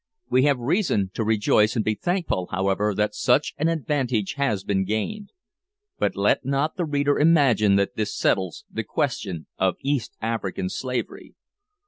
We 0.31 0.45
have 0.45 0.57
reason 0.57 1.11
to 1.13 1.23
rejoice 1.23 1.75
and 1.75 1.85
be 1.85 1.93
thankful, 1.93 2.47
however, 2.49 2.95
that 2.95 3.13
such 3.13 3.53
an 3.59 3.67
advantage 3.67 4.33
has 4.33 4.63
been 4.63 4.83
gained. 4.83 5.31
But 5.99 6.15
let 6.15 6.43
not 6.43 6.75
the 6.75 6.85
reader 6.85 7.19
imagine 7.19 7.75
that 7.75 7.95
this 7.95 8.17
settles 8.17 8.65
the 8.67 8.83
question 8.83 9.45
of 9.59 9.75
East 9.83 10.15
African 10.19 10.69
slavery. 10.69 11.35